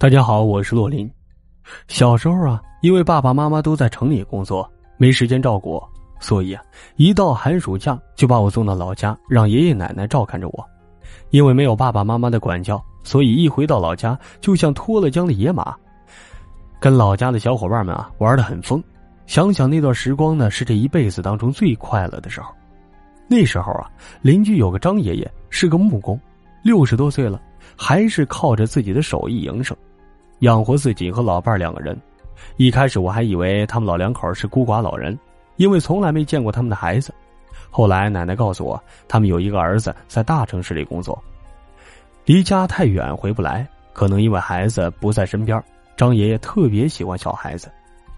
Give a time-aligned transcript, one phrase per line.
[0.00, 1.10] 大家好，我是洛林。
[1.88, 5.90] 小时候啊，因为爸爸妈妈都在城里工作，没时间照顾我，
[6.20, 6.62] 所以啊，
[6.94, 10.64] 一到寒暑假就把我送到老家，让爷爷奶奶照看着我。
[11.30, 15.74] 因为没有爸爸妈妈的管教，所以一回到老家，就像脱了缰的野马，
[16.78, 18.80] 跟老家的小伙伴们啊玩的很疯。
[19.26, 22.54] 想想那段时光呢，是这一辈子当中最快乐的时候。
[23.26, 23.90] 那时候啊，
[24.22, 26.16] 邻居有个张爷爷，是个木工，
[26.62, 27.42] 六十多岁了，
[27.76, 29.76] 还是靠着自己的手艺营生。
[30.40, 31.98] 养活自己和老伴两个人，
[32.56, 35.18] 一开始我还以为他们老两口是孤寡老人，
[35.56, 37.12] 因为从来没见过他们的孩子。
[37.70, 41.20] 后来奶奶告诉我，他们有一个儿子在大城市里工作，
[42.24, 45.62] 离家太远回不来，可能因为孩子不在身边。
[45.96, 47.68] 张爷爷特别喜欢小孩子，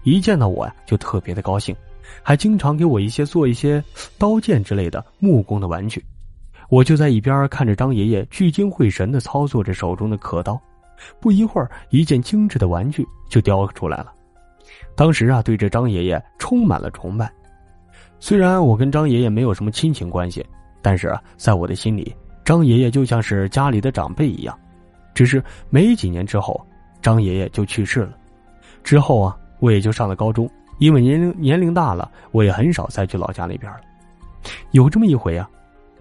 [0.03, 1.75] 一见到我呀就特别的高兴，
[2.21, 3.83] 还经常给我一些做一些
[4.19, 6.03] 刀剑之类的木工的玩具。
[6.69, 10.61] 我就在一边看着张爷爷聚精会神的操作着手中的刻刀。
[11.19, 14.11] 不一会儿，一件精致的玩具就雕出来了。
[14.95, 17.31] 当时啊，对这张爷爷充满了崇拜。
[18.19, 20.45] 虽然我跟张爷爷没有什么亲情关系，
[20.81, 24.57] 但是啊，在我的心里，张爷爷就像是家里的长辈一样。
[25.13, 26.59] 只是没几年之后，
[27.01, 28.17] 张爷爷就去世了。
[28.83, 33.79] 之后啊，我也就上了高中，因为年龄年龄大了，我也很少再去老家那边了。
[34.71, 35.49] 有这么一回啊，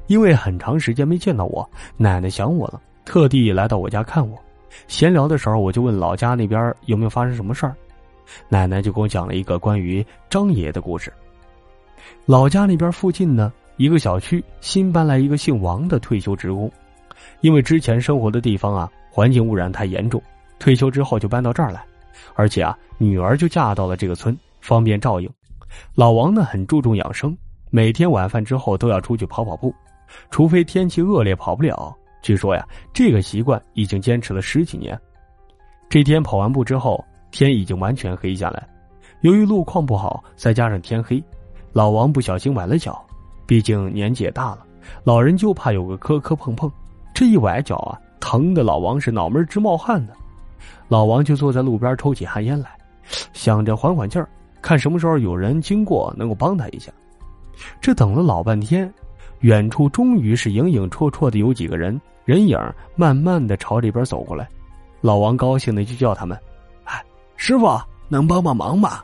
[0.06, 4.38] 因为很长时间没见到我，奶奶想我了，特地来到我家看我。
[4.88, 7.74] 闲聊的时候，我就问老家那边有没有发生什么事儿，
[8.48, 11.12] 奶奶就给我讲了一个关于张爷爷的故事。
[12.26, 16.70] 老家那边附近呢，一个小区新搬来一个姓王的退休职工，
[17.40, 20.22] 因为之前生活的地方啊环境污染太严重，
[20.58, 21.84] 退休之后就搬到这儿来，
[22.34, 25.28] 而且啊女儿就嫁到了这个村，方便照应。
[25.94, 27.36] 老王呢很注重养生，
[27.70, 29.74] 每天晚饭之后都要出去跑跑步，
[30.30, 31.94] 除非天气恶劣跑不了。
[32.22, 34.98] 据说呀，这个习惯已经坚持了十几年。
[35.88, 38.66] 这天跑完步之后，天已经完全黑下来。
[39.22, 41.22] 由于路况不好，再加上天黑，
[41.72, 43.04] 老王不小心崴了脚。
[43.46, 44.64] 毕竟年纪也大了，
[45.02, 46.70] 老人就怕有个磕磕碰碰。
[47.12, 50.12] 这一崴脚啊，疼的老王是脑门直冒汗呢。
[50.88, 52.70] 老王就坐在路边抽起旱烟来，
[53.32, 54.28] 想着缓缓劲儿，
[54.62, 56.92] 看什么时候有人经过能够帮他一下。
[57.80, 58.92] 这等了老半天，
[59.40, 62.00] 远处终于是影影绰绰的有几个人。
[62.24, 62.58] 人影
[62.94, 64.48] 慢慢的朝这边走过来，
[65.00, 66.38] 老王高兴的就叫他们
[66.84, 67.02] ：“哎，
[67.36, 69.02] 师傅，能帮帮忙吗？”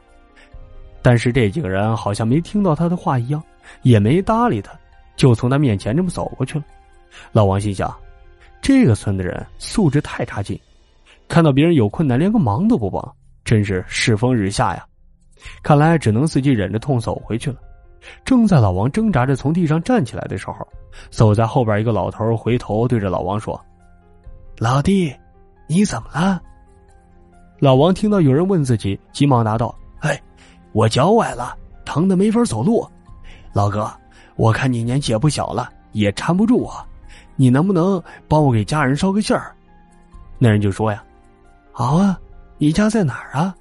[1.03, 3.43] 但是这几个人好像没听到他的话一样，
[3.83, 4.73] 也没搭理他，
[5.17, 6.65] 就从他面前这么走过去了。
[7.33, 7.93] 老王心想：
[8.61, 10.61] 这个村的人素质太差劲，
[11.27, 13.15] 看到别人有困难连个忙都不帮，
[13.45, 14.85] 真是世风日下呀！
[15.63, 17.59] 看来只能自己忍着痛走回去了。
[18.25, 20.67] 正在老王挣扎着从地上站起来的时候，
[21.11, 23.61] 走在后边一个老头回头对着老王说
[24.59, 25.15] ：“老弟，
[25.67, 26.41] 你怎么了？”
[27.59, 30.21] 老王听到有人问自己，急忙答道：“哎，
[30.73, 32.87] 我脚崴了，疼的没法走路。
[33.53, 33.91] 老哥，
[34.37, 36.73] 我看你年纪也不小了，也搀不住我，
[37.35, 39.55] 你能不能帮我给家人捎个信儿？”
[40.39, 41.03] 那人就说：“呀，
[41.73, 42.19] 好啊，
[42.59, 43.55] 你家在哪儿啊？”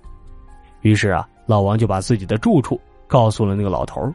[0.81, 4.13] 于是啊，老王就把自己的住处告诉了那个老头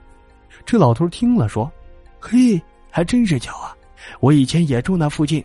[0.65, 1.71] 这老头听了说
[2.21, 3.77] ：“嘿，还真是巧啊！
[4.21, 5.45] 我以前也住那附近。”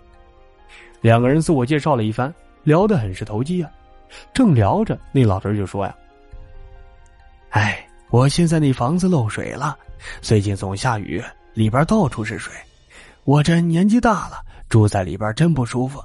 [1.01, 2.33] 两个人自我介绍了一番，
[2.63, 3.69] 聊得很是投机啊。
[4.33, 5.95] 正聊着，那老头就说：“呀，
[7.49, 9.77] 哎，我现在那房子漏水了，
[10.21, 11.23] 最近总下雨，
[11.53, 12.53] 里边到处是水。
[13.23, 16.03] 我这年纪大了，住在里边真不舒服。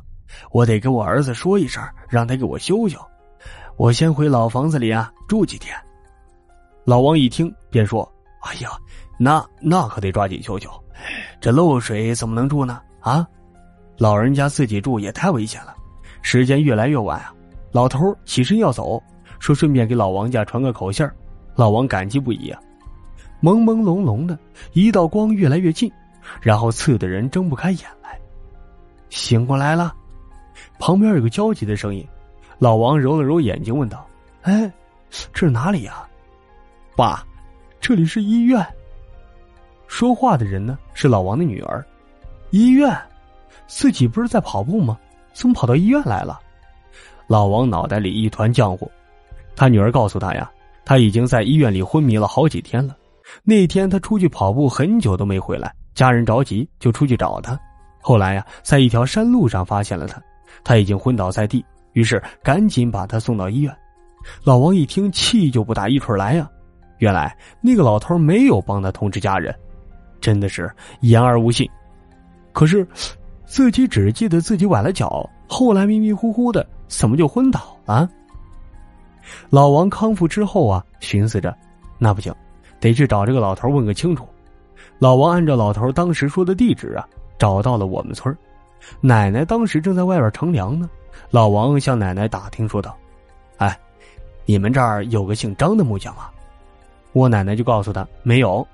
[0.51, 2.99] 我得跟我儿子说一声，让他给我修修。
[3.77, 5.75] 我先回老房子里啊住几天。”
[6.85, 8.11] 老王一听，便说。
[8.41, 8.71] 哎呀，
[9.19, 10.71] 那那可得抓紧修修，
[11.41, 12.81] 这漏水怎么能住呢？
[13.01, 13.27] 啊，
[13.99, 15.75] 老人家自己住也太危险了。
[16.23, 17.35] 时间越来越晚啊，
[17.71, 19.03] 老头起身要走，
[19.39, 21.07] 说顺便给老王家传个口信
[21.55, 22.61] 老王感激不已啊。
[23.43, 24.39] 朦朦胧胧的
[24.73, 25.91] 一道光越来越近，
[26.41, 28.19] 然后刺的人睁不开眼来。
[29.11, 29.95] 醒过来了，
[30.79, 32.07] 旁边有个焦急的声音。
[32.59, 34.07] 老王揉了揉眼睛，问道
[34.43, 34.71] ：“哎，
[35.11, 36.07] 这是哪里呀？
[36.97, 37.23] 爸。”
[37.81, 38.65] 这里是医院。
[39.87, 41.85] 说话的人呢是老王的女儿。
[42.51, 42.97] 医院，
[43.67, 44.99] 自己不是在跑步吗？
[45.33, 46.39] 怎么跑到医院来了？
[47.27, 48.91] 老王脑袋里一团浆糊。
[49.57, 50.51] 他女儿告诉他呀，
[50.85, 52.97] 他已经在医院里昏迷了好几天了。
[53.43, 57.59] 那天他出去跑步很久都没回来，家人着急就出去找他。
[58.01, 60.21] 后来呀，在一条山路上发现了他，
[60.63, 63.75] 他已经昏倒在地，于是赶紧把他送到医院。
[64.45, 66.49] 老王一听，气就不打一处来呀。
[67.01, 69.55] 原来那个老头没有帮他通知家人，
[70.21, 70.71] 真的是
[71.01, 71.69] 言而无信。
[72.53, 72.87] 可是，
[73.45, 78.09] 自己只记得自己崴了脚，后来迷迷糊糊的，怎么就昏倒了？
[79.49, 81.57] 老王康复之后啊，寻思着，
[81.99, 82.35] 那不行，
[82.81, 84.27] 得去找这个老头问个清楚。
[84.99, 87.09] 老王按照老头当时说的地址啊，
[87.39, 88.37] 找到了我们村
[89.01, 90.89] 奶奶当时正在外边乘凉呢。
[91.31, 92.97] 老王向奶奶打听说道
[93.59, 93.79] ：“哎，
[94.45, 96.33] 你们这儿有个姓张的木匠啊？”
[97.13, 98.67] 我奶奶就告诉他没有。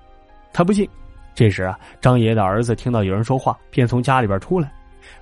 [0.52, 0.88] 他不信。
[1.34, 4.72] 这时啊，张爷爷的儿子听到有人说话，便从家里边出来。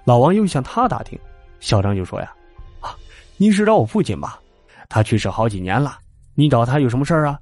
[0.05, 1.19] 老王又向他打听，
[1.59, 2.33] 小张就说：“呀，
[2.81, 2.95] 啊，
[3.37, 4.39] 你是找我父亲吧？
[4.89, 5.99] 他去世好几年了，
[6.35, 7.39] 你找他有什么事儿啊？”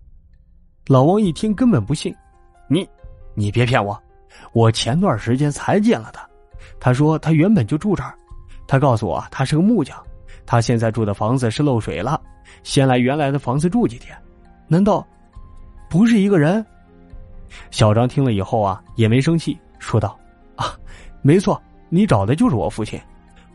[0.89, 2.15] 老王一听，根本不信。
[2.67, 2.89] 你，
[3.35, 4.01] 你别骗我，
[4.53, 6.27] 我前段时间才见了他。
[6.81, 8.15] 他说他原本就住这儿，
[8.67, 9.97] 他告诉我他是个木匠，
[10.47, 12.19] 他现在住的房子是漏水了，
[12.63, 14.17] 先来原来的房子住几天。
[14.67, 15.07] 难道
[15.93, 16.65] 不是一个人？
[17.71, 20.19] 小张听了以后啊，也没生气，说道
[20.57, 20.75] ：“啊，
[21.21, 21.61] 没错。”
[21.91, 22.99] 你找的就是我父亲，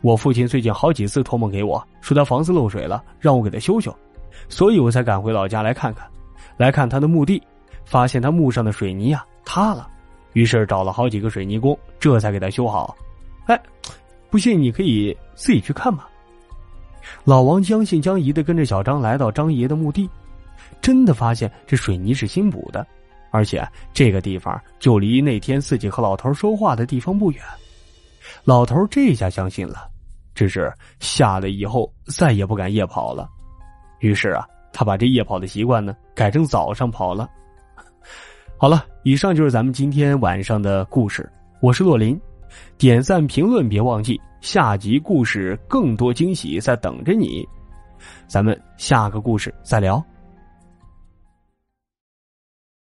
[0.02, 3.92] 我父亲最近好几次托梦给我说他房子漏水了，让我给他修修，
[4.48, 6.08] 所以我才赶回老家来看看，
[6.56, 7.42] 来看他的墓地，
[7.84, 9.88] 发现他墓上的水泥啊塌了，
[10.34, 12.96] 于是找了好几个水泥工，这才给他修好。
[13.46, 13.60] 哎，
[14.30, 16.04] 不信你可以自己去看嘛。
[17.24, 20.08] 老王将信将疑的跟着小张来到张爷的墓地，
[20.80, 22.86] 真的发现这水泥是新补的，
[23.30, 27.42] 而且这个地方就离那天自己和老头说话的地方不远。
[28.44, 29.88] 老头这下相信了，
[30.34, 33.28] 只是吓得以后再也不敢夜跑了。
[34.00, 37.28] 于是啊，他把这夜跑的习惯呢改成早上跑了。
[38.56, 41.30] 好了，以上就是咱们今天晚上的故事。
[41.60, 42.20] 我是洛林，
[42.76, 47.46] 点赞评论别忘记，下集故事更多惊喜在等着你。
[48.26, 50.04] 咱们下个故事再聊。